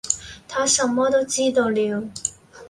[0.47, 2.09] 他什麼都知道了